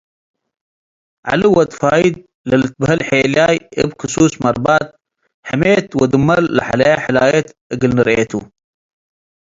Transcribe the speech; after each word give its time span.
ዐሊ 1.29 1.41
ወድ 1.55 1.71
ፋይድ 1.79 2.15
ለልትበሀል 2.49 3.01
ሔልያይ 3.07 3.57
እብ 3.81 3.89
ክሱስ 3.99 4.33
መርባት። 4.43 4.85
ሕሜት 5.49 5.87
ወድመል 5.99 6.43
ለሐለያ 6.55 6.93
ሕላየት 7.05 7.47
እግል 7.73 7.91
ንርኤቱ። 7.97 8.31